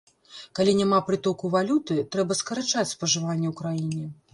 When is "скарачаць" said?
2.43-2.91